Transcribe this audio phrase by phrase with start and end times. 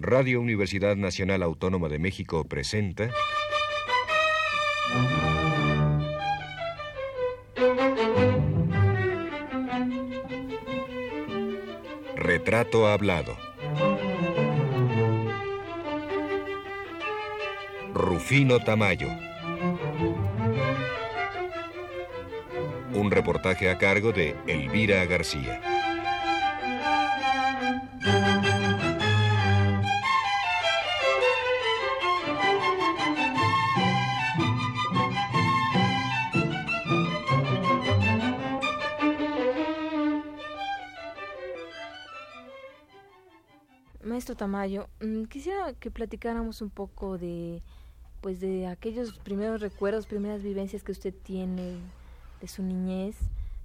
[0.00, 3.10] Radio Universidad Nacional Autónoma de México presenta...
[12.14, 13.36] Retrato Hablado.
[17.92, 19.08] Rufino Tamayo.
[22.94, 25.77] Un reportaje a cargo de Elvira García.
[44.38, 47.60] Tamayo, mm, quisiera que platicáramos un poco de
[48.20, 51.78] pues de aquellos primeros recuerdos, primeras vivencias que usted tiene
[52.40, 53.16] de su niñez,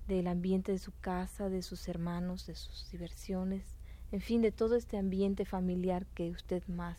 [0.08, 3.64] del ambiente de su casa, de sus hermanos, de sus diversiones,
[4.12, 6.98] en fin, de todo este ambiente familiar que usted más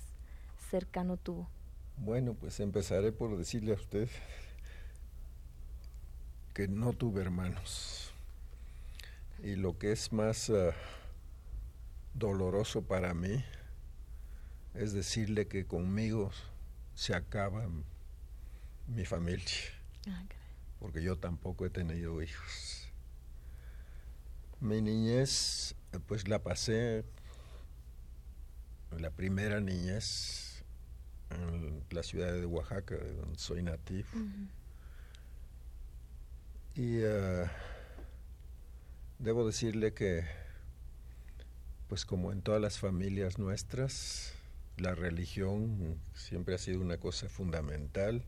[0.71, 1.49] cercano tuvo.
[1.97, 4.09] Bueno, pues empezaré por decirle a usted
[6.55, 8.13] que no tuve hermanos.
[9.43, 10.73] Y lo que es más ah,
[12.15, 13.45] doloroso para mí
[14.75, 16.31] es decirle que conmigo
[16.95, 17.69] se acaba
[18.87, 19.47] mi familia.
[20.09, 20.25] Ah,
[20.79, 22.89] porque yo tampoco he tenido hijos.
[24.61, 25.75] Mi niñez,
[26.07, 27.05] pues la pasé,
[28.99, 30.65] la primera niñez
[31.31, 34.09] en la ciudad de Oaxaca, de donde soy nativo.
[36.75, 37.51] Y ah,
[39.19, 40.25] debo decirle que
[41.89, 44.33] pues como en todas las familias nuestras,
[44.77, 48.25] la religión siempre ha sido una cosa fundamental,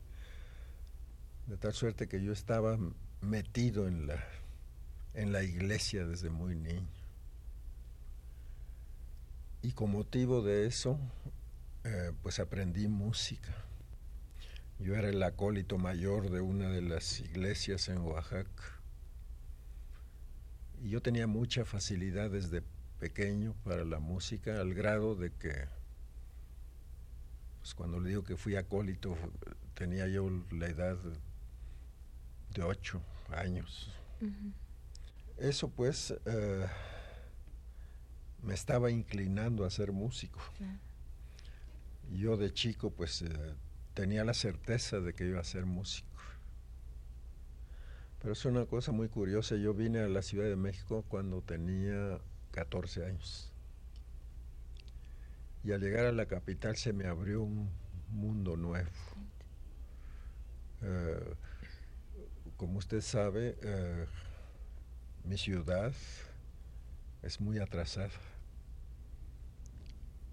[1.46, 2.78] de tal suerte que yo estaba
[3.20, 4.24] metido en la,
[5.14, 6.86] en la iglesia desde muy niño.
[9.62, 10.98] Y con motivo de eso,
[11.84, 13.54] eh, pues aprendí música.
[14.78, 18.80] Yo era el acólito mayor de una de las iglesias en Oaxaca.
[20.82, 22.62] Y yo tenía mucha facilidad desde
[23.00, 25.66] pequeño para la música, al grado de que,
[27.66, 29.16] pues cuando le digo que fui acólito,
[29.74, 30.96] tenía yo la edad
[32.54, 33.90] de ocho años.
[35.36, 36.66] Eso pues eh,
[38.40, 40.38] me estaba inclinando a ser músico.
[42.12, 43.54] Yo de chico pues eh,
[43.94, 46.06] tenía la certeza de que iba a ser músico.
[48.20, 49.56] Pero es una cosa muy curiosa.
[49.56, 52.20] Yo vine a la Ciudad de México cuando tenía
[52.52, 53.52] 14 años.
[55.66, 57.68] Y al llegar a la capital se me abrió un
[58.10, 58.88] mundo nuevo.
[60.82, 61.34] Eh,
[62.56, 64.06] como usted sabe, eh,
[65.24, 65.92] mi ciudad
[67.24, 68.12] es muy atrasada.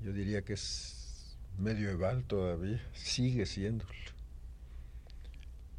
[0.01, 3.85] Yo diría que es medieval todavía, sigue siendo.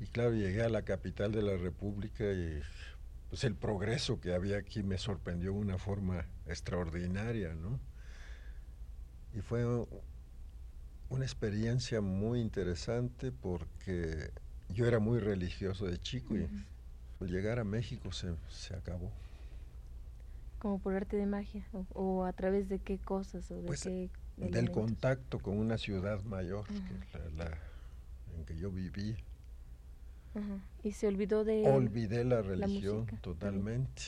[0.01, 2.61] Y claro, llegué a la capital de la República y
[3.31, 7.79] pues el progreso que había aquí me sorprendió de una forma extraordinaria, ¿no?
[9.35, 9.65] Y fue
[11.09, 14.31] una experiencia muy interesante porque
[14.69, 16.49] yo era muy religioso de chico y
[17.21, 19.11] al llegar a México se, acabó.
[20.59, 21.67] ¿Como por arte de magia?
[21.93, 23.51] ¿O, a través de qué cosas?
[23.51, 23.89] O de pues,
[24.37, 27.59] del contacto con una ciudad mayor que la,
[28.37, 29.17] en que yo viví.
[30.83, 31.63] Y se olvidó de...
[31.65, 34.03] Olvidé la religión totalmente.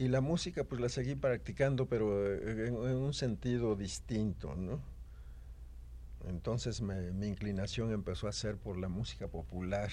[0.00, 4.80] Y la música pues la seguí practicando, pero eh, en, un sentido distinto, ¿no?
[6.26, 9.90] Entonces mi inclinación empezó a ser por la música popular.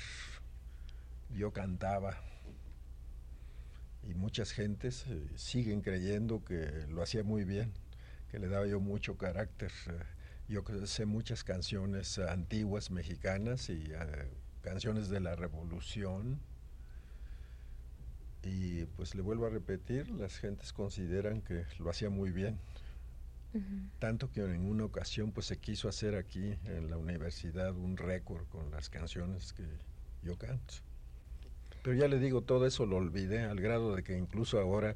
[1.30, 2.22] Yo cantaba
[4.10, 7.74] y muchas gentes eh, siguen creyendo que lo hacía muy bien,
[8.32, 9.74] que le daba yo mucho carácter.
[9.90, 10.00] Eh,
[10.48, 13.92] yo sé muchas canciones antiguas mexicanas y
[14.62, 16.40] canciones de la revolución.
[18.48, 22.58] Y pues le vuelvo a repetir, las gentes consideran que lo hacía muy bien.
[24.00, 28.46] Tanto que en una ocasión pues se quiso hacer aquí en la universidad un récord
[28.50, 29.64] con las canciones que
[30.22, 30.76] yo canto.
[31.84, 34.96] Pero ya le digo, todo eso lo olvidé al grado de que incluso ahora eh,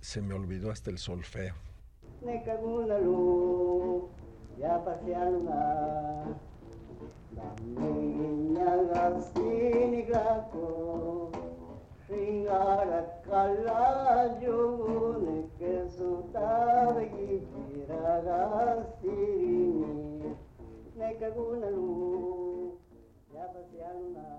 [0.00, 1.54] se me olvidó hasta el solfeo.
[4.58, 4.82] ya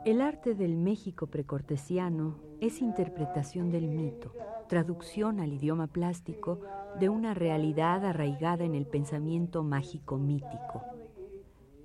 [0.03, 4.33] el arte del México precortesiano es interpretación del mito,
[4.67, 6.59] traducción al idioma plástico
[6.99, 10.83] de una realidad arraigada en el pensamiento mágico mítico.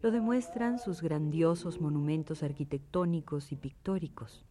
[0.00, 4.45] Lo demuestran sus grandiosos monumentos arquitectónicos y pictóricos.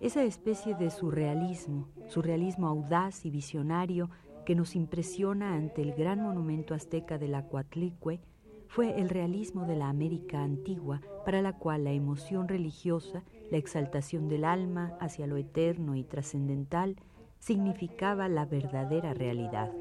[0.00, 4.10] Esa especie de surrealismo, surrealismo audaz y visionario
[4.44, 8.20] que nos impresiona ante el gran monumento azteca de la Coatlicue,
[8.68, 14.28] fue el realismo de la América antigua, para la cual la emoción religiosa, la exaltación
[14.28, 16.96] del alma hacia lo eterno y trascendental,
[17.38, 19.72] significaba la verdadera realidad.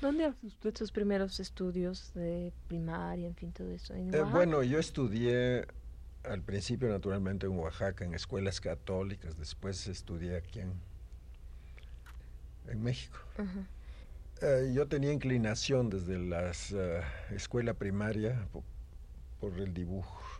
[0.00, 3.94] ¿Dónde usted sus primeros estudios de primaria, en fin, todo eso?
[3.94, 5.66] Eh, bueno, yo estudié
[6.24, 10.72] al principio naturalmente en Oaxaca, en escuelas católicas, después estudié aquí en,
[12.68, 13.18] en México.
[14.40, 17.02] Eh, yo tenía inclinación desde la eh,
[17.34, 18.46] escuela primaria
[19.40, 20.37] por el dibujo.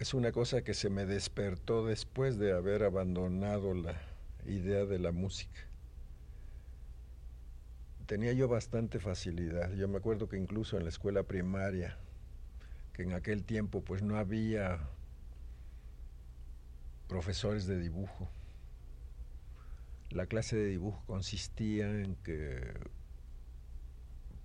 [0.00, 4.00] Es una cosa que se me despertó después de haber abandonado la
[4.44, 5.70] idea de la música
[8.10, 9.72] tenía yo bastante facilidad.
[9.74, 11.96] Yo me acuerdo que incluso en la escuela primaria,
[12.92, 14.80] que en aquel tiempo pues no había
[17.06, 18.28] profesores de dibujo.
[20.08, 22.74] La clase de dibujo consistía en que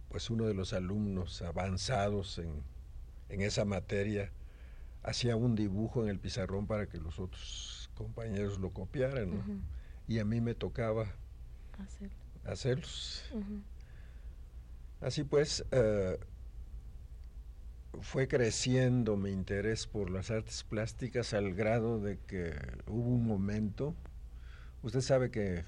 [0.09, 4.29] pues uno de los alumnos avanzados en, esa materia
[5.05, 9.63] hacía un dibujo en el pizarrón para que los otros compañeros lo copiaran,
[10.07, 11.07] Y a mí me tocaba
[11.79, 13.23] hacerlo hacerlos.
[15.01, 16.17] Así pues, eh,
[18.01, 22.55] fue creciendo mi interés por las artes plásticas al grado de que
[22.87, 23.95] hubo un momento,
[24.83, 25.63] usted sabe que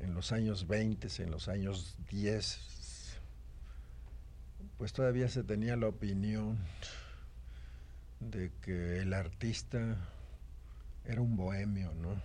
[0.00, 2.71] en los años 20, en los años 10,
[4.82, 6.58] pues todavía se tenía la opinión
[8.18, 9.96] de que el artista
[11.04, 12.20] era un bohemio, ¿no?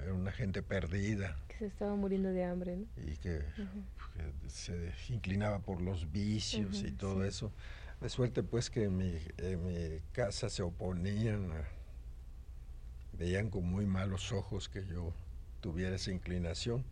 [0.00, 1.36] era una gente perdida.
[1.48, 2.86] Que se estaba muriendo de hambre, ¿no?
[3.04, 3.42] Y que,
[4.46, 7.50] se inclinaba por los vicios y todo eso.
[8.00, 9.14] De suerte pues que en mi,
[9.56, 11.50] mi casa se oponían,
[13.14, 15.12] veían con muy malos ojos que yo
[15.60, 16.84] tuviera esa inclinación.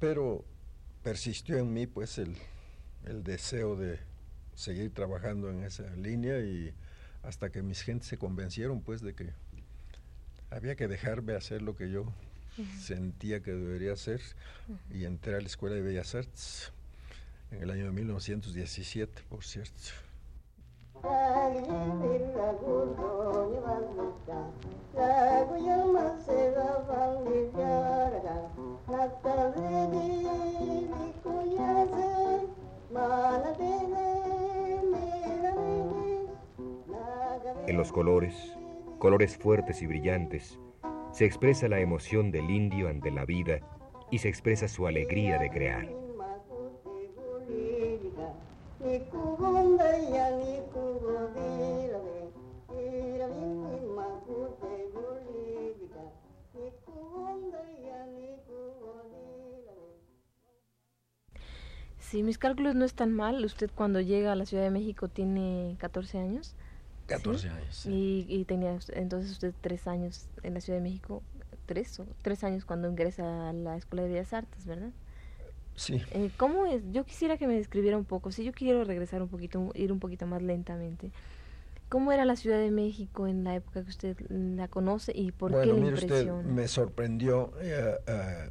[0.00, 0.44] Pero
[1.04, 2.36] persistió en mí pues el,
[3.04, 3.98] el deseo de
[4.54, 6.72] seguir trabajando en esa línea y
[7.22, 9.32] hasta que mis gentes se convencieron pues de que
[10.50, 12.12] había que dejarme hacer lo que yo
[12.78, 14.20] sentía que debería hacer
[14.90, 16.72] y entré a la Escuela de Bellas Artes
[17.50, 19.92] en el año de 1917, por cierto.
[37.66, 38.54] En los colores,
[38.98, 40.58] colores fuertes y brillantes,
[41.10, 43.60] se expresa la emoción del indio ante la vida
[44.10, 45.88] y se expresa su alegría de crear.
[62.12, 65.76] Si mis cálculos no están mal, usted cuando llega a la Ciudad de México tiene
[65.78, 66.54] 14 años.
[67.06, 67.86] 14 años.
[67.86, 71.22] Y, tenía entonces usted tres años en la Ciudad de México,
[71.64, 74.90] tres, tres años cuando ingresa a la Escuela de Bellas Artes, ¿verdad?
[75.74, 76.02] Sí.
[76.10, 76.82] Eh, ¿Cómo es?
[76.92, 79.98] Yo quisiera que me describiera un poco, si yo quiero regresar un poquito, ir un
[79.98, 81.12] poquito más lentamente.
[81.88, 85.52] ¿Cómo era la Ciudad de México en la época que usted la conoce y por
[85.52, 86.40] qué le mire impresiona?
[86.40, 88.50] Usted me sorprendió eh, eh,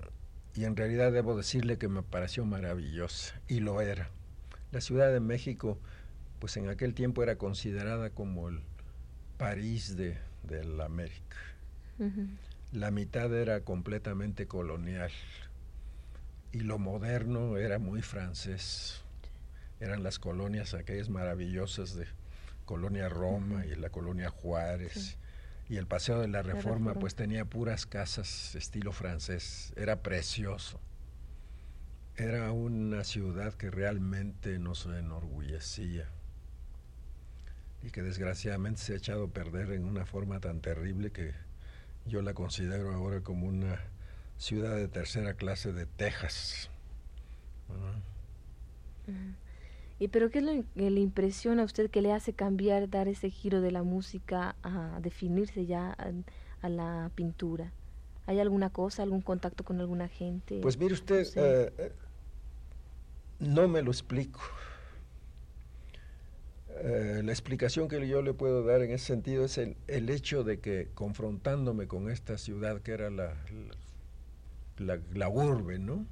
[0.55, 4.09] y en realidad debo decirle que me pareció maravillosa y lo era.
[4.71, 5.77] La Ciudad de México
[6.41, 8.61] pues en aquel tiempo era considerada como el
[9.37, 10.17] París de,
[10.65, 11.37] la América.
[12.71, 15.11] La mitad era completamente colonial
[16.51, 19.03] y lo moderno era muy francés.
[19.79, 22.07] Eran las colonias aquellas maravillosas de
[22.65, 25.17] Colonia Roma y la Colonia Juárez.
[25.71, 29.71] Y el Paseo de la Reforma pues tenía puras casas estilo francés.
[29.77, 30.81] Era precioso.
[32.17, 36.09] Era una ciudad que realmente nos enorgullecía
[37.83, 41.31] y que desgraciadamente se ha echado a perder en una forma tan terrible que
[42.05, 43.79] yo la considero ahora como una
[44.37, 46.69] ciudad de tercera clase de Texas.
[50.01, 53.07] ¿Y pero qué es lo que le impresiona a usted que le hace cambiar, dar
[53.07, 55.95] ese giro de la música a definirse ya
[56.63, 57.71] a, la pintura?
[58.25, 60.59] ¿Hay alguna cosa, algún contacto con alguna gente?
[60.59, 61.91] Pues mire usted, eh, eh,
[63.41, 64.39] no, me lo explico.
[66.77, 70.43] Eh, la explicación que yo le puedo dar en ese sentido es el, el hecho
[70.43, 73.35] de que confrontándome con esta ciudad que era la,
[74.79, 76.07] la, la, urbe, ¿no?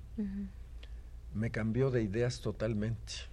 [1.34, 3.29] Me cambió de ideas totalmente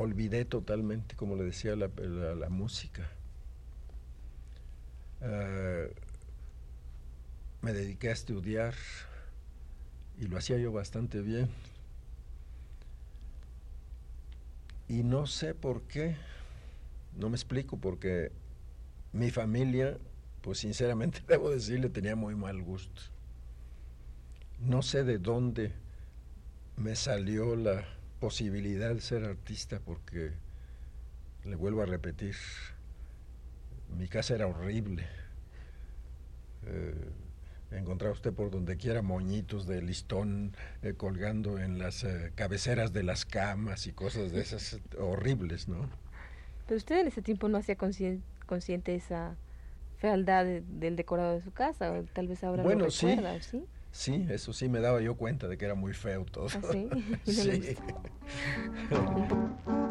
[0.00, 3.06] olvidé totalmente, como le decía, la, música.
[5.20, 5.92] Eh,
[7.60, 8.74] me dediqué a estudiar
[10.18, 11.50] y lo hacía yo bastante bien.
[14.88, 16.16] Y no sé por qué,
[17.18, 18.32] no me explico, porque
[19.12, 19.98] mi familia,
[20.40, 23.02] pues sinceramente debo decirle, tenía muy mal gusto.
[24.60, 25.72] No sé de dónde
[26.76, 30.32] me salió la posibilidad de ser artista porque,
[31.44, 32.36] le vuelvo a repetir,
[33.96, 35.06] mi casa era horrible.
[36.66, 36.94] Eh,
[37.72, 43.02] encontraba usted por donde quiera moñitos de listón eh, colgando en las eh, cabeceras de
[43.02, 45.88] las camas y cosas de esas horribles, ¿no?
[46.66, 49.36] Pero usted en ese tiempo no hacía consciente esa
[49.98, 53.58] fealdad del decorado de su casa, o tal vez ahora bueno, lo recuerda, ¿sí?
[53.58, 53.64] Sí,
[54.30, 56.46] eso sí me daba yo cuenta de que era muy feo todo.
[56.54, 56.88] ¿Ah, sí?
[57.24, 57.76] sí.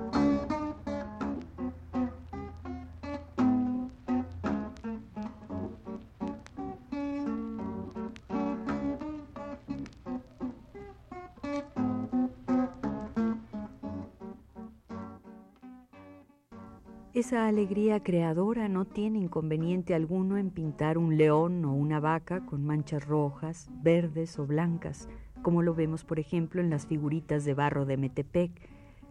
[17.20, 22.66] Esa alegría creadora no tiene inconveniente alguno en pintar un león o una vaca con
[22.66, 25.10] manchas rojas, verdes o blancas,
[25.42, 28.52] como lo vemos por ejemplo en las figuritas de barro de Metepec,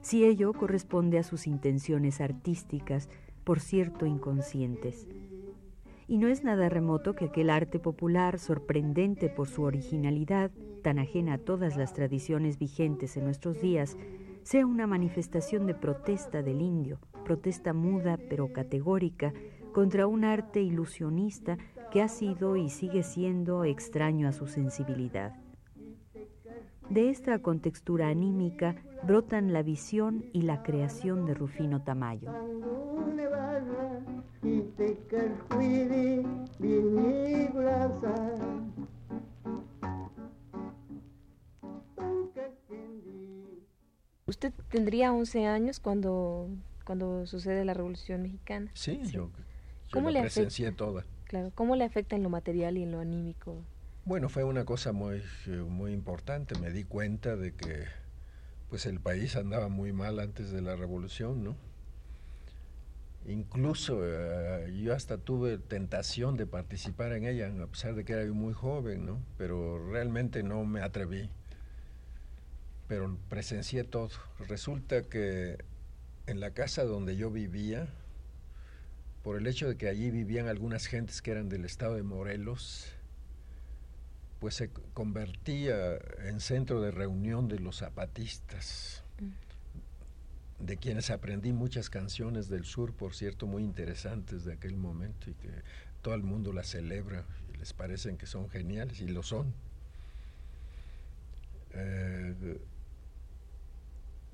[0.01, 3.11] si ello corresponde a sus intenciones artísticas,
[3.45, 5.07] por cierto inconscientes.
[6.07, 10.51] Y no es nada remoto que aquel arte popular, sorprendente por su originalidad,
[10.83, 13.99] tan ajena a todas las tradiciones vigentes en nuestros días,
[14.45, 19.35] sea una manifestación de protesta del indio, protesta muda pero categórica
[19.75, 21.59] contra un arte ilusionista
[21.91, 25.35] que ha sido y sigue siendo extraño a su sensibilidad.
[26.89, 32.33] De esta contextura anímica brotan la visión y la creación de Rufino Tamayo.
[44.25, 46.49] Usted tendría 11 años cuando
[46.89, 48.71] cuando sucede la Revolución Mexicana.
[48.73, 49.31] Sí, yo,
[49.93, 51.05] ¿Cómo la presencié toda.
[51.25, 53.63] Claro, ¿cómo le afecta en lo material y en lo anímico?
[54.07, 55.23] Bueno, fue una cosa muy,
[55.69, 56.59] muy importante.
[56.59, 57.85] Me di cuenta de que
[58.71, 61.57] pues el país andaba muy mal antes de la revolución, ¿no?
[63.27, 68.33] Incluso eh, yo hasta tuve tentación de participar en ella, a pesar de que era
[68.33, 69.19] muy joven, ¿no?
[69.37, 71.29] Pero realmente no me atreví.
[72.87, 74.09] Pero presencié todo.
[74.49, 75.59] Resulta que
[76.29, 77.89] en la casa donde yo vivía,
[79.23, 82.93] por el hecho de que allí vivían algunas gentes que eran del estado de Morelos,
[84.39, 90.65] pues se convertía en centro de reunión de los zapatistas, mm.
[90.67, 95.35] de quienes aprendí muchas canciones del sur, por cierto, muy interesantes de aquel momento y
[95.35, 95.51] que
[96.03, 99.53] todo el mundo las celebra y les parecen que son geniales y lo son.
[101.73, 102.59] Eh,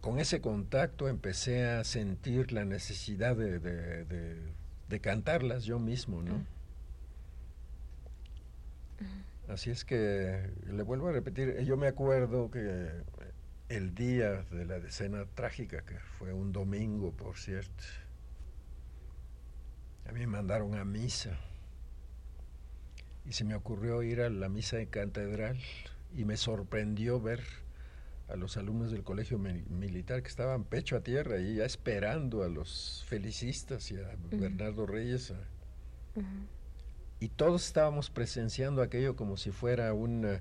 [0.04, 6.44] con ese contacto empecé a sentir la necesidad de, cantarlas yo mismo, ¿no?
[9.48, 12.90] Así es que le vuelvo a repetir, yo me acuerdo que
[13.70, 17.84] el día de la decena trágica, que fue un domingo, por cierto,
[20.06, 21.40] a mí me mandaron a misa
[23.24, 25.58] y se me ocurrió ir a la misa de catedral
[26.14, 27.63] y me sorprendió ver
[28.28, 32.48] a los alumnos del colegio militar que estaban pecho a tierra y ya esperando a
[32.48, 35.32] los felicistas y a Bernardo Reyes.
[37.20, 40.40] Y todos estábamos presenciando aquello como si fuera una,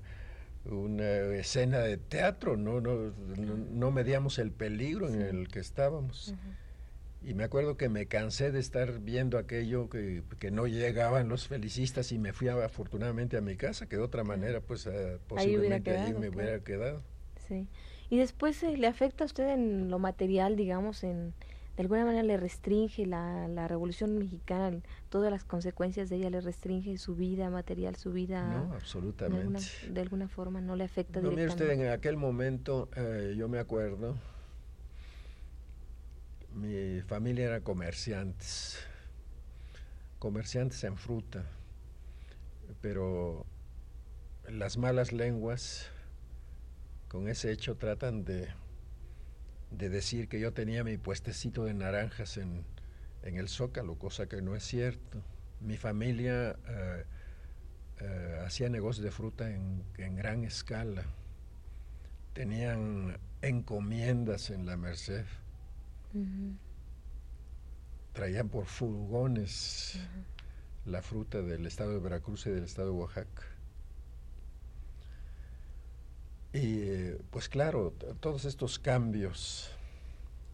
[0.64, 2.80] una escena de teatro, ¿no?
[2.80, 6.34] No, no, medíamos el peligro en el que estábamos.
[7.22, 11.48] Y me acuerdo que me cansé de estar viendo aquello que, que no llegaban los
[11.48, 14.88] felicistas y me fui afortunadamente a mi casa, que de otra manera pues
[15.26, 17.02] posiblemente ahí, me hubiera quedado.
[17.48, 17.66] Sí.
[18.10, 21.34] Y después eh, le afecta a usted en lo material, digamos, en
[21.76, 26.40] de alguna manera le restringe la, la revolución mexicana, todas las consecuencias de ella le
[26.40, 28.46] restringe su vida material, su vida.
[28.46, 29.60] No, absolutamente.
[29.90, 33.58] De alguna, forma no le afecta no, Mire usted, en aquel momento eh, yo me
[33.58, 34.14] acuerdo
[36.54, 38.78] mi familia era comerciantes,
[40.18, 41.44] comerciantes en fruta,
[42.80, 43.44] pero
[44.48, 45.90] las malas lenguas
[47.14, 48.48] con ese hecho tratan de,
[49.70, 52.64] de decir que yo tenía mi puestecito de naranjas en,
[53.22, 55.22] en el Zócalo, cosa que no es cierto.
[55.60, 57.04] Mi familia eh,
[58.00, 61.04] eh, hacía negocios de fruta en, en, gran escala.
[62.32, 65.24] Tenían encomiendas en la Merced.
[68.12, 70.00] Traían por furgones
[70.84, 73.53] la fruta del estado de Veracruz y del estado de Oaxaca.
[76.54, 79.72] Y pues claro, todos estos cambios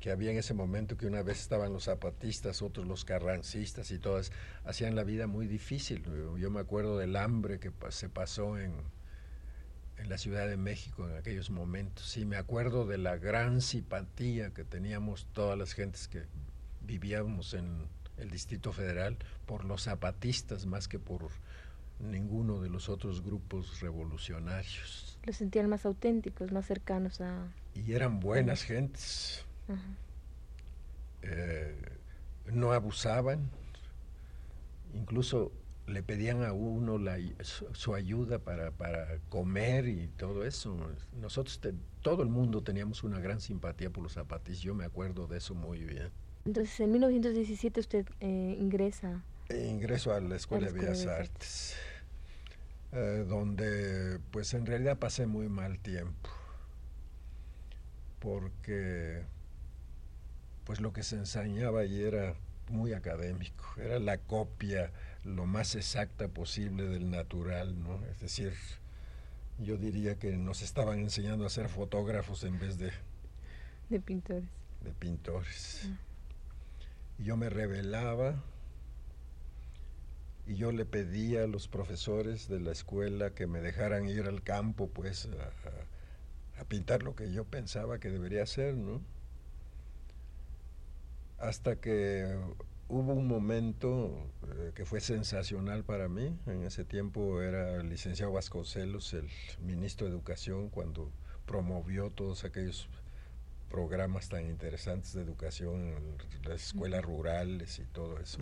[0.01, 3.99] que había en ese momento, que una vez estaban los zapatistas, otros los carrancistas y
[3.99, 4.33] todas,
[4.65, 6.03] hacían la vida muy difícil.
[6.39, 8.73] Yo me acuerdo del hambre que se pasó en,
[9.99, 12.17] en la Ciudad de México en aquellos momentos.
[12.17, 16.23] Y me acuerdo de la gran simpatía que teníamos todas las gentes que
[16.81, 21.29] vivíamos en el Distrito Federal por los zapatistas más que por
[21.99, 25.10] ninguno de los otros grupos revolucionarios.
[25.25, 27.49] Los sentían más auténticos, más cercanos a...
[27.75, 29.45] Y eran buenas gentes.
[31.23, 31.75] Eh,
[32.53, 33.49] no abusaban,
[34.95, 35.53] incluso
[35.87, 40.77] le pedían a uno la, su, ayuda para, para, comer y todo eso.
[41.21, 41.61] Nosotros,
[42.01, 45.55] todo el mundo teníamos una gran simpatía por los zapatistas, yo me acuerdo de eso
[45.55, 46.11] muy bien.
[46.47, 49.23] Entonces, en 1917 usted eh, ingresa.
[49.49, 51.77] E ingreso a la Escuela, de Bellas Artes,
[52.93, 56.31] eh, donde pues en realidad pasé muy mal tiempo,
[58.19, 59.23] porque
[60.65, 62.35] pues lo que se enseñaba allí era
[62.69, 64.91] muy académico, era la copia
[65.25, 68.05] lo más exacta posible del natural, ¿no?
[68.07, 68.55] Es decir,
[69.59, 72.91] yo diría que nos estaban enseñando a ser fotógrafos en vez de...
[73.89, 74.49] De pintores.
[74.83, 75.83] De pintores.
[75.87, 75.99] Ah.
[77.19, 78.43] Yo me rebelaba
[80.51, 84.43] y yo le pedía a los profesores de la escuela que me dejaran ir al
[84.43, 89.01] campo, pues, a, a pintar lo que yo pensaba que debería hacer, ¿no?
[91.39, 92.37] Hasta que
[92.89, 96.37] hubo un momento eh, que fue sensacional para mí.
[96.47, 99.29] En ese tiempo era el licenciado Vasconcelos, el
[99.61, 101.13] ministro de Educación, cuando
[101.47, 102.89] promovió todos aquellos
[103.69, 108.41] programas tan interesantes de educación en las escuelas rurales y todo eso.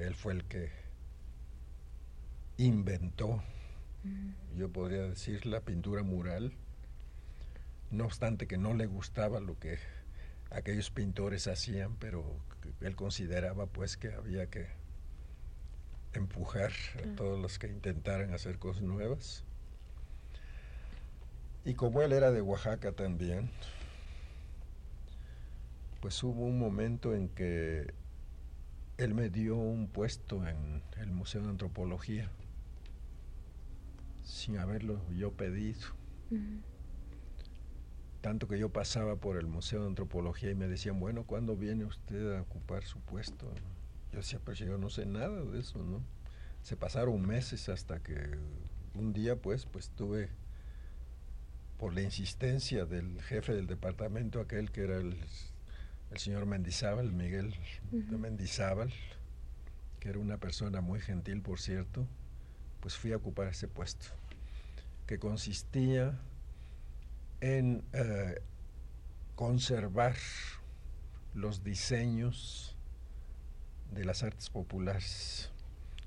[0.00, 0.70] Él fue el que
[2.56, 3.42] inventó,
[4.56, 6.52] yo podría decir, la pintura mural,
[7.90, 9.78] no obstante que no le gustaba lo que
[10.50, 12.24] aquellos pintores hacían, pero
[12.80, 14.68] él consideraba pues que había que
[16.14, 16.72] empujar
[17.04, 19.44] a todos los que intentaran hacer cosas nuevas.
[21.64, 23.50] Y como él era de Oaxaca también,
[26.00, 27.92] pues hubo un momento en que
[29.00, 32.30] él me dio un puesto en el Museo de Antropología,
[34.22, 35.80] sin haberlo yo pedido.
[38.20, 41.86] Tanto que yo pasaba por el Museo de Antropología y me decían, bueno, ¿cuándo viene
[41.86, 43.50] usted a ocupar su puesto?
[44.12, 46.02] Yo decía, pero yo no sé nada de eso, ¿no?
[46.62, 48.36] Se pasaron meses hasta que
[48.94, 50.28] un día, pues, pues tuve,
[51.78, 55.16] por la insistencia del jefe del departamento, aquel que era el,
[56.18, 57.54] señor Mendizábal, Miguel
[57.92, 58.92] de Mendizábal,
[60.00, 62.06] que era una persona muy gentil, por cierto,
[62.80, 64.06] pues fui a ocupar ese puesto,
[65.06, 66.18] que consistía
[67.40, 68.40] en eh,
[69.36, 70.16] conservar
[71.34, 72.76] los diseños
[73.92, 75.50] de las artes populares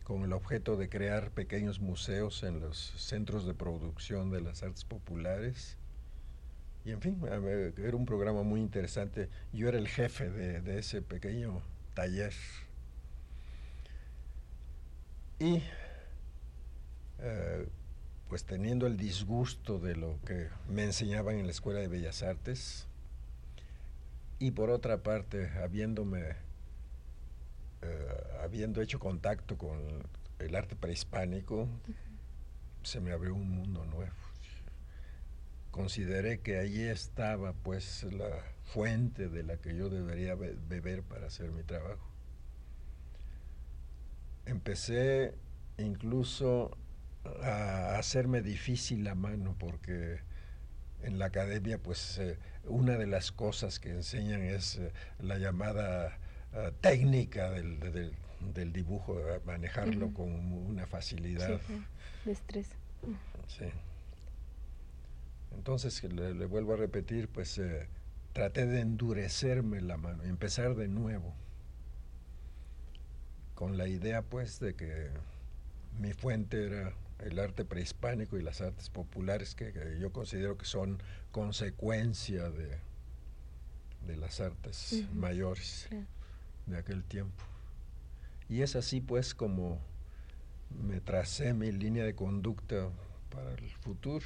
[0.04, 4.84] con el objeto de crear pequeños museos en los centros de producción de las artes
[4.84, 5.78] populares.
[6.86, 7.20] Y en fin,
[7.78, 9.30] era un programa muy interesante.
[9.54, 11.62] Yo era el jefe de, ese pequeño
[11.94, 12.34] taller.
[15.40, 15.64] Y
[17.20, 17.68] eh,
[18.28, 22.88] pues teniendo el disgusto de lo que me enseñaban en la Escuela de Bellas Artes
[24.40, 26.32] y por otra parte habiéndome
[27.82, 29.78] eh, habiendo hecho contacto con
[30.40, 31.68] el arte prehispánico
[32.82, 34.23] se me abrió un mundo nuevo
[35.74, 38.30] consideré que allí estaba pues la
[38.64, 42.08] fuente de la que yo debería beber para hacer mi trabajo
[44.46, 45.34] empecé
[45.80, 46.78] incluso
[47.42, 50.20] a hacerme difícil la mano porque
[51.02, 56.20] en la academia pues eh, una de las cosas que enseñan es eh, la llamada
[56.54, 57.80] eh, técnica del,
[58.54, 61.60] del, dibujo, manejarlo con una facilidad.
[61.66, 62.68] Sí, estrés.
[63.48, 63.66] Sí.
[65.56, 67.60] Entonces, le, vuelvo a repetir, pues
[68.34, 71.34] traté de endurecerme la mano y empezar de nuevo,
[73.56, 75.10] con la idea pues de que
[76.00, 81.02] mi fuente era el arte prehispánico y las artes populares que, yo considero que son
[81.32, 82.78] consecuencia de,
[84.08, 85.88] de las artes mayores
[86.66, 87.44] de aquel tiempo.
[88.50, 89.80] Y es así pues como
[90.86, 92.90] me tracé mi línea de conducta
[93.30, 94.26] para el futuro.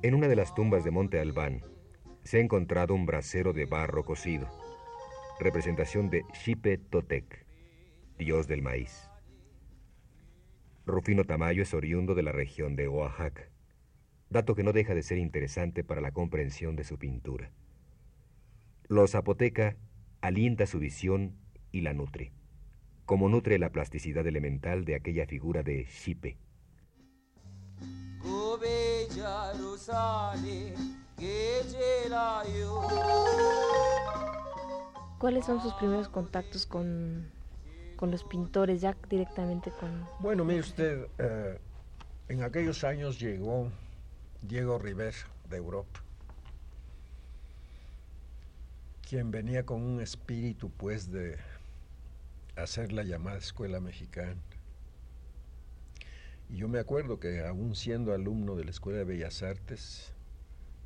[0.00, 1.60] En una de las tumbas de Monte Albán
[2.22, 4.48] se ha encontrado un brasero de barro cocido,
[5.38, 7.46] representación de Xipe Totec,
[8.18, 9.08] dios del maíz.
[10.84, 13.48] Rufino Tamayo es oriundo de la región de Oaxaca,
[14.30, 17.52] dato que no deja de ser interesante para la comprensión de su pintura.
[18.88, 19.76] Los zapoteca
[20.20, 21.36] alienta su visión
[21.70, 22.32] y la nutre,
[23.04, 26.38] como nutre la plasticidad elemental de aquella figura de Xipe.
[35.18, 37.28] ¿Cuáles son sus primeros contactos con,
[38.00, 40.06] los pintores, ya directamente con...
[40.20, 41.58] Bueno, mire usted, eh,
[42.28, 43.68] en aquellos años llegó
[44.42, 45.14] Diego River
[45.50, 46.00] de Europa,
[49.08, 51.36] quien venía con un espíritu pues de
[52.54, 54.40] hacer la llamada escuela mexicana.
[56.48, 60.12] Y yo me acuerdo que aún siendo alumno de la Escuela de Bellas Artes,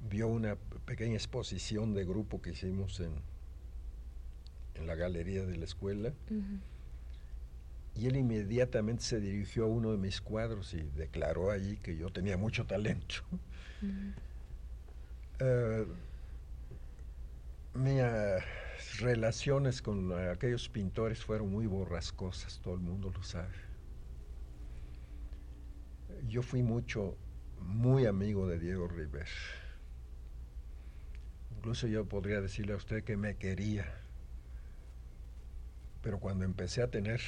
[0.08, 3.12] vio una pequeña exposición de grupo que hicimos en,
[4.82, 6.12] en la galería de la escuela.
[7.94, 12.10] Y él inmediatamente se dirigió a uno de mis cuadros y declaró allí que yo
[12.10, 13.16] tenía mucho talento.
[15.38, 15.86] Eh,
[17.74, 23.72] mis relaciones con aquellos pintores fueron muy borrascosas, todo el mundo lo sabe
[26.28, 27.16] yo fui mucho,
[27.60, 29.26] muy amigo de Diego River.
[31.56, 34.01] Incluso yo podría decirle a usted que me quería.
[36.02, 37.20] Pero cuando empecé a tener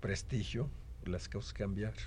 [0.00, 0.68] prestigio,
[1.04, 2.02] las cosas cambiaron.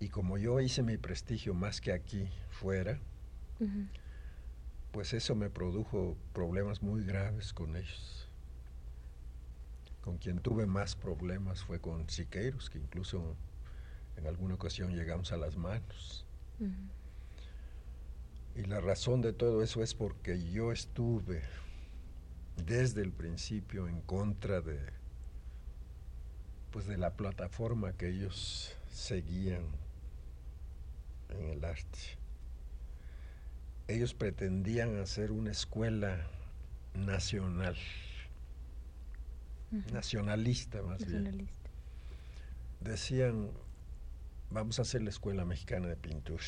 [0.00, 2.98] Y como yo hice mi prestigio más que aquí fuera,
[4.90, 8.28] pues eso me produjo problemas muy graves con ellos.
[10.02, 13.36] Con quien tuve más problemas fue con Siqueiros, que incluso
[14.16, 16.26] en alguna ocasión llegamos a las manos.
[18.54, 21.42] Y la razón de todo eso es porque yo estuve
[22.56, 24.78] desde el principio en contra de
[26.70, 29.62] pues de la plataforma que ellos seguían
[31.28, 31.98] en el arte.
[33.88, 36.26] Ellos pretendían hacer una escuela
[36.94, 37.76] nacional,
[39.92, 41.46] nacionalista más bien.
[42.80, 43.50] Decían,
[44.50, 46.42] vamos a hacer la Escuela Mexicana de Pintura.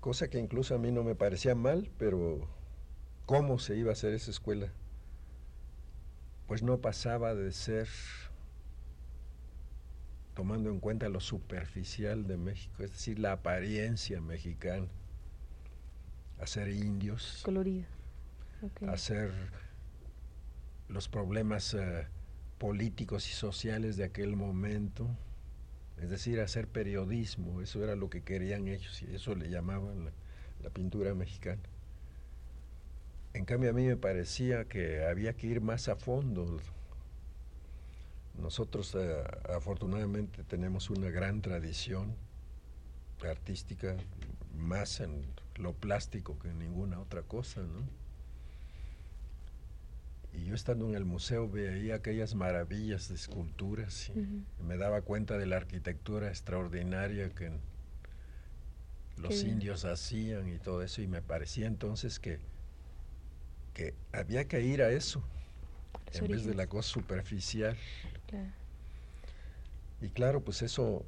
[0.00, 2.48] Cosa que incluso a mí no me parecía mal, pero
[3.26, 4.72] ¿cómo se iba a hacer esa escuela?
[6.46, 7.88] Pues no pasaba de ser,
[10.34, 14.88] tomando en cuenta lo superficial de México, es decir, la apariencia mexicana,
[16.40, 17.86] hacer indios, colorido,
[18.88, 19.30] hacer
[20.88, 22.06] los problemas eh,
[22.58, 25.08] políticos y sociales de aquel momento,
[26.00, 30.12] es decir, hacer periodismo, eso era lo que querían ellos y eso le llamaban
[30.62, 31.60] la, pintura mexicana.
[33.34, 36.60] En cambio a mí me parecía que había que ir más a fondo.
[38.38, 39.22] Nosotros eh,
[39.54, 42.14] afortunadamente tenemos una gran tradición
[43.24, 43.96] artística,
[44.56, 45.24] más en
[45.56, 48.02] lo plástico que en ninguna otra cosa, ¿no?
[50.34, 55.36] Y yo estando en el museo veía aquellas maravillas de esculturas y me daba cuenta
[55.36, 57.50] de la arquitectura extraordinaria que
[59.18, 62.38] los indios hacían y todo eso y me parecía entonces que,
[63.74, 65.22] que había que ir a eso
[66.12, 67.76] en vez de la cosa superficial.
[70.00, 71.04] Y claro, pues eso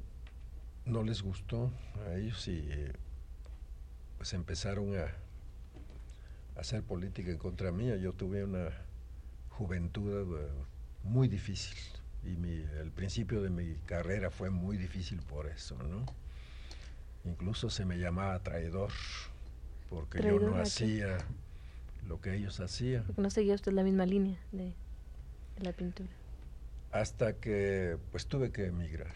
[0.85, 1.71] no les gustó
[2.07, 2.67] a ellos y
[4.17, 5.07] pues empezaron a
[6.59, 7.97] hacer política en contra mía.
[7.97, 8.69] Yo tuve una
[9.49, 10.47] juventud eh,
[11.03, 11.77] muy difícil
[12.23, 16.05] y el principio de mi carrera fue muy difícil por eso, ¿no?
[17.23, 18.91] Incluso se me llamaba traidor
[19.89, 21.17] porque yo no hacía
[22.07, 23.03] lo que ellos hacían.
[23.03, 24.73] Porque no seguía usted la misma línea de,
[25.61, 26.09] la pintura.
[26.91, 29.13] hasta que pues tuve que emigrar.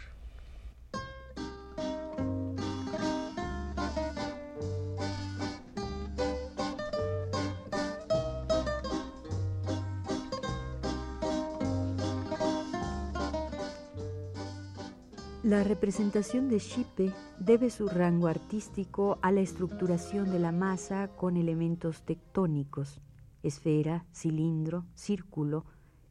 [15.50, 21.38] La representación de Schipe debe su rango artístico a la estructuración de la masa con
[21.38, 23.02] elementos tectónicos,
[23.42, 25.66] esfera, cilindro, círculo,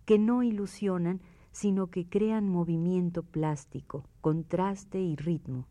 [0.06, 1.20] que no ilusionan,
[1.52, 5.68] sino que crean movimiento plástico, contraste y ritmo.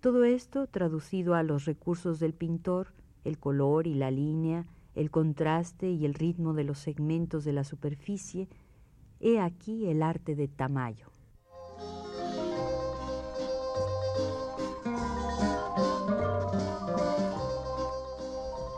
[0.00, 5.92] Todo esto traducido a los recursos del pintor, el color y la línea, el contraste
[5.92, 8.48] y el ritmo de los segmentos de la superficie,
[9.20, 11.15] he aquí el arte de Tamayo.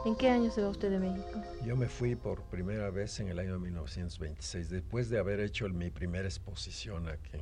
[0.09, 1.43] ¿En qué año se va usted de México?
[1.67, 5.91] Yo me fui por primera vez en el año 1926, después de haber hecho mi
[5.91, 7.39] primera exposición aquí.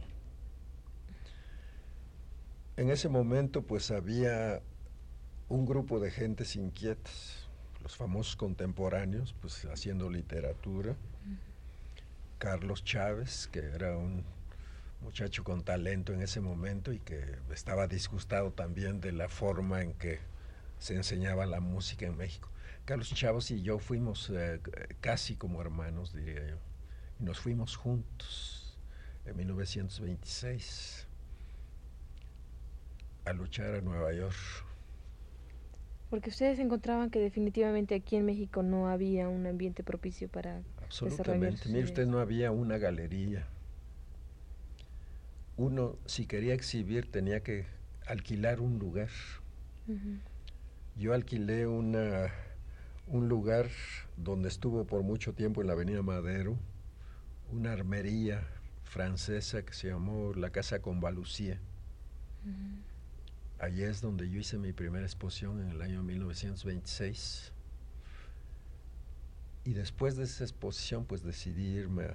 [2.76, 4.62] En ese momento pues había
[5.48, 7.48] un grupo de gentes inquietas,
[7.84, 10.96] los famosos contemporáneos, pues haciendo literatura.
[12.38, 14.24] Carlos Chávez, que era un
[15.02, 19.92] muchacho con talento en ese momento y que estaba disgustado también de la forma en
[19.92, 20.18] que
[20.80, 22.50] se enseñaba la música en México.
[22.86, 24.60] Carlos Chavos y yo fuimos eh,
[25.00, 26.56] casi como hermanos, diría yo.
[27.18, 28.78] Y nos fuimos juntos
[29.24, 31.08] en 1926
[33.24, 34.36] a luchar a Nueva York.
[36.10, 41.68] Porque ustedes encontraban que definitivamente aquí en México no había un ambiente propicio para Absolutamente.
[41.68, 43.48] Mire usted, no había una galería.
[45.56, 47.66] Uno, si quería exhibir, tenía que
[48.06, 49.08] alquilar un lugar.
[50.96, 52.30] Yo alquilé una
[53.06, 53.70] un lugar
[54.16, 56.56] donde estuvo por mucho tiempo en la Avenida Madero,
[57.52, 58.46] una armería
[58.84, 61.60] francesa que se llamó la Casa Convalucía.
[63.58, 67.52] Allí es donde yo hice mi primera exposición en el año 1926.
[69.64, 72.08] Y después de esa exposición, pues decidí irme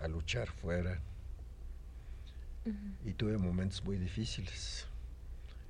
[0.00, 1.00] a, luchar fuera.
[3.04, 4.86] Y tuve momentos muy difíciles.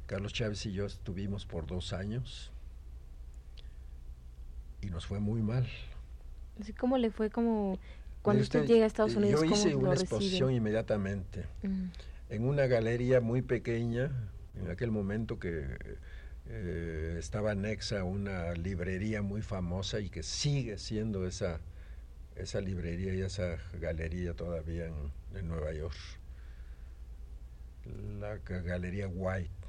[0.06, 2.50] Carlos Chávez y yo estuvimos por dos años
[4.84, 5.66] y nos fue muy mal.
[6.78, 7.78] ¿Cómo le fue como
[8.22, 9.42] cuando usted, llega a Estados Unidos?
[9.42, 11.44] Yo hice una exposición inmediatamente
[12.30, 14.10] en una galería muy pequeña,
[14.54, 15.66] en aquel momento que
[16.48, 21.60] eh, estaba anexa a una librería muy famosa y que sigue siendo esa,
[22.36, 25.96] esa librería y esa galería todavía en, en Nueva York.
[28.18, 29.63] La Galería White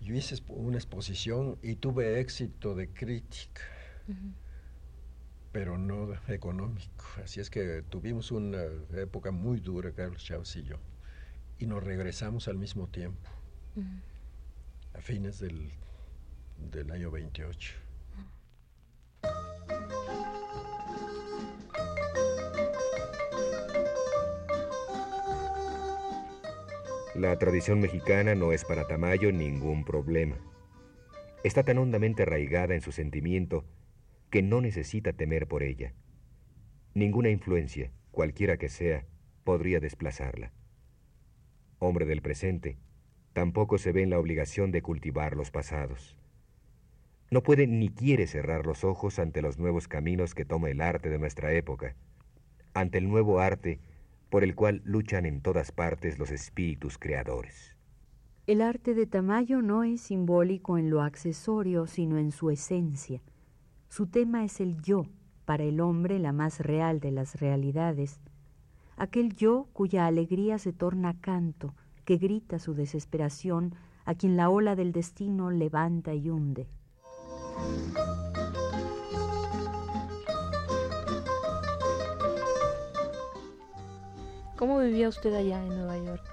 [0.00, 3.62] yo hice una exposición y tuve éxito de crítica,
[5.52, 7.04] pero no económico.
[7.22, 8.62] Así es que tuvimos una
[8.96, 10.76] época muy dura, Carlos Chávez y yo,
[11.58, 13.30] y nos regresamos al mismo tiempo,
[14.94, 15.70] a fines del,
[16.70, 17.85] del año 28.
[27.16, 30.36] La tradición mexicana no es para Tamayo ningún problema.
[31.44, 33.64] Está tan hondamente arraigada en su sentimiento
[34.28, 35.94] que no necesita temer por ella.
[36.92, 39.06] Ninguna influencia, cualquiera que sea,
[39.44, 40.52] podría desplazarla.
[41.78, 42.76] Hombre del presente,
[43.32, 46.18] tampoco se ve en la obligación de cultivar los pasados.
[47.30, 51.08] No puede ni quiere cerrar los ojos ante los nuevos caminos que toma el arte
[51.08, 51.96] de nuestra época,
[52.74, 53.80] ante el nuevo arte
[54.30, 57.76] por el cual luchan en todas partes los espíritus creadores.
[58.46, 63.20] El arte de Tamayo no es simbólico en lo accesorio, sino en su esencia.
[63.88, 65.06] Su tema es el yo,
[65.44, 68.20] para el hombre la más real de las realidades,
[68.96, 74.76] aquel yo cuya alegría se torna canto, que grita su desesperación a quien la ola
[74.76, 76.68] del destino levanta y hunde.
[84.56, 86.24] ¿Cómo vivía usted allá en Nueva York?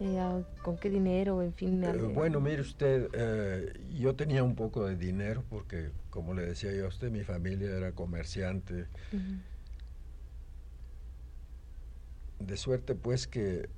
[0.00, 1.42] Eh, ¿Con qué dinero?
[1.42, 1.82] En fin.
[1.82, 6.72] Eh, bueno, mire usted, eh, yo tenía un poco de dinero porque, como le decía
[6.72, 8.86] yo a usted, mi familia era comerciante.
[12.38, 13.68] De suerte pues que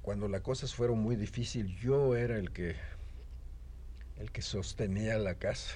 [0.00, 2.74] cuando las cosas fueron muy difíciles, yo era el que
[4.16, 5.74] el que sostenía la casa.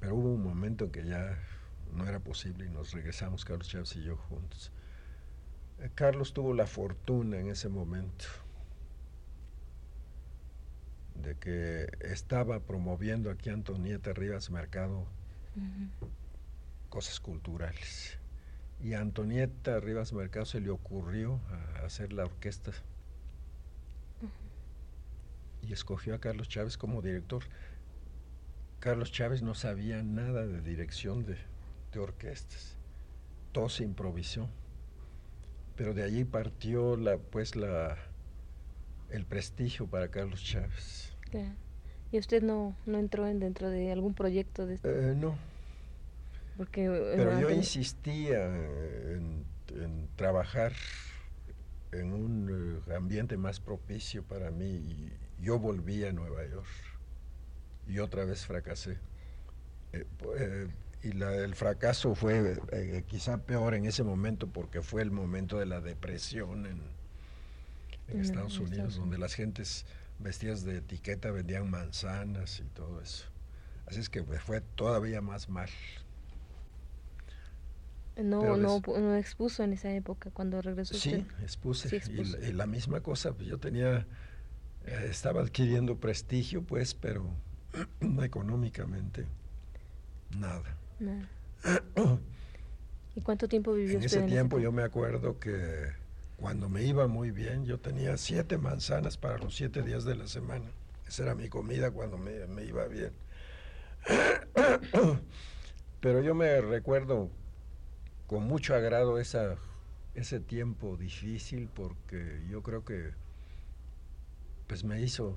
[0.00, 1.38] Pero hubo un momento en que ya
[1.94, 4.72] no era posible y nos regresamos Carlos Chávez y yo juntos.
[5.80, 8.26] Eh, Carlos tuvo la fortuna en ese momento
[11.22, 15.06] de que estaba promoviendo aquí Antonieta Rivas Mercado
[16.88, 18.18] cosas culturales.
[18.82, 21.40] Y a Antonieta Rivas Mercado se le ocurrió
[21.84, 22.72] hacer la orquesta
[25.62, 27.44] y escogió a Carlos Chávez como director.
[28.80, 31.36] Carlos Chávez no sabía nada de dirección de,
[31.98, 32.76] orquestas,
[33.52, 34.48] todo se improvisó,
[35.76, 37.96] pero de allí partió la, pues la,
[39.10, 41.16] el prestigio para Carlos Chávez.
[42.12, 45.14] ¿Y usted no, no entró en dentro de algún proyecto de este?
[45.14, 45.38] no.
[46.56, 49.46] Porque, eh, Pero yo insistía en,
[50.16, 50.72] trabajar
[51.92, 56.66] en un eh, ambiente más propicio para mí y yo volví a Nueva York
[57.86, 58.98] y otra vez fracasé.
[59.92, 60.68] Eh,
[61.02, 62.58] y el fracaso fue
[63.06, 66.80] quizá peor en ese momento porque fue el momento de la depresión en,
[68.08, 69.86] en Estados Unidos, donde las gentes
[70.18, 73.26] vestidas de etiqueta vendían manzanas y todo eso.
[73.86, 75.70] Así es que fue todavía más mal.
[78.16, 80.94] No, no, no, expuso en esa época cuando regresó.
[80.94, 82.02] Sí, expuse.
[82.08, 84.06] Y, la misma cosa, pues yo tenía,
[84.84, 87.24] eh, estaba adquiriendo prestigio, pues, pero
[88.22, 89.26] económicamente
[90.38, 90.76] nada.
[93.16, 95.92] ¿Y cuánto tiempo vivió en usted ese tiempo yo me acuerdo que
[96.36, 100.26] cuando me iba muy bien, yo tenía siete manzanas para los siete días de la
[100.26, 100.64] semana.
[101.06, 103.12] Esa era mi comida cuando me, me iba bien.
[106.00, 107.28] Pero yo me recuerdo
[108.26, 109.56] con mucho agrado esa,
[110.14, 113.10] ese tiempo difícil porque yo creo que
[114.66, 115.36] pues me hizo,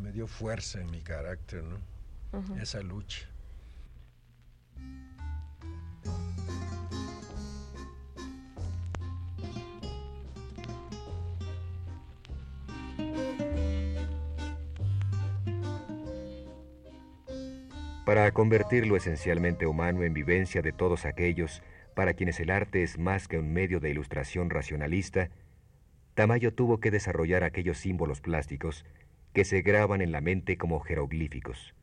[0.00, 1.78] me dio fuerza en mi carácter, ¿no?
[2.58, 3.28] Esa lucha.
[18.12, 21.62] Para convertir lo esencialmente humano en vivencia de todos aquellos
[21.94, 25.30] para quienes el arte es más que un medio de ilustración racionalista,
[26.12, 28.84] Tamayo tuvo que desarrollar aquellos símbolos plásticos
[29.32, 31.74] que se graban en la mente como jeroglíficos,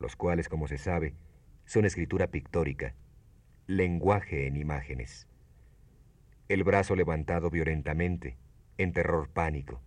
[0.00, 1.12] los cuales, como se sabe,
[1.66, 2.94] son escritura pictórica,
[3.66, 5.28] lenguaje en imágenes.
[6.48, 8.38] El brazo levantado violentamente,
[8.78, 9.82] en terror pánico,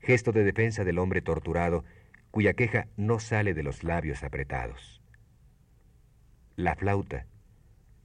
[0.00, 1.84] gesto de defensa del hombre torturado
[2.30, 5.02] cuya queja no sale de los labios apretados.
[6.56, 7.26] La flauta,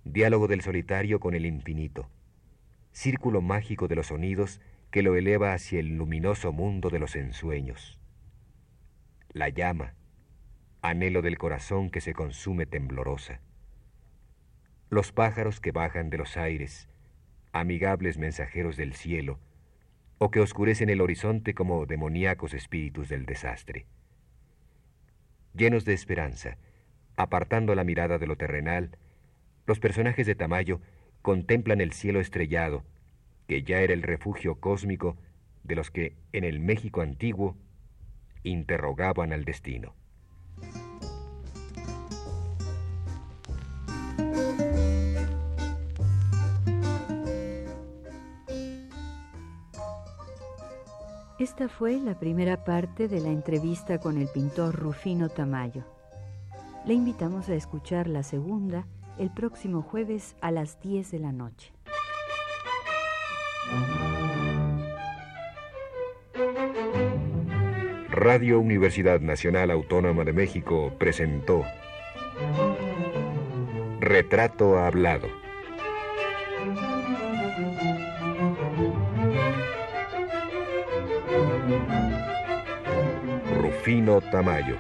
[0.04, 2.10] diálogo del solitario con el infinito,
[2.92, 4.62] círculo mágico de los sonidos
[4.92, 8.00] que lo eleva hacia el luminoso mundo de los ensueños.
[9.30, 9.94] La llama,
[10.82, 13.42] anhelo del corazón que se consume temblorosa.
[14.90, 16.88] Los pájaros que bajan de los aires,
[17.52, 19.40] amigables mensajeros del cielo,
[20.18, 23.88] o que oscurecen el horizonte como demoníacos espíritus del desastre.
[25.56, 26.58] Llenos de esperanza,
[27.16, 28.98] apartando la mirada de lo terrenal,
[29.66, 30.82] los personajes de Tamayo
[31.22, 32.84] contemplan el cielo estrellado,
[33.48, 35.18] que ya era el refugio cósmico
[35.64, 37.56] de los que en el México antiguo
[38.44, 39.96] interrogaban al destino.
[51.38, 55.84] Esta fue la primera parte de la entrevista con el pintor Rufino Tamayo.
[56.86, 58.88] Le invitamos a escuchar la segunda
[59.20, 61.74] el próximo jueves a las 10 de la noche.
[68.10, 71.66] Radio Universidad Nacional Autónoma de México presentó
[74.00, 75.28] Retrato Hablado.
[83.86, 84.80] Rufino Tamayo.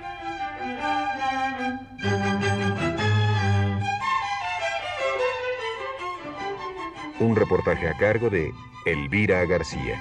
[7.19, 8.51] Un reportaje a cargo de
[8.87, 9.99] Elvira García.